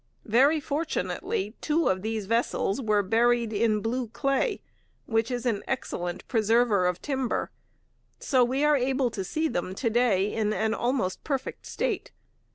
Very 0.25 0.59
fortunately 0.59 1.53
two 1.61 1.87
of 1.87 2.01
these 2.01 2.25
vessels 2.25 2.81
were 2.81 3.03
buried 3.03 3.53
in 3.53 3.81
blue 3.81 4.07
clay, 4.07 4.59
which 5.05 5.29
is 5.29 5.45
an 5.45 5.61
excellent 5.67 6.27
preserver 6.27 6.87
of 6.87 7.03
timber; 7.03 7.51
so 8.17 8.43
we 8.43 8.63
are 8.63 8.75
able 8.75 9.11
to 9.11 9.23
see 9.23 9.47
them 9.47 9.75
to 9.75 9.91
day 9.91 10.33
in 10.33 10.53
an 10.53 10.73
almost 10.73 11.23
perfect 11.23 11.67
state. 11.67 12.09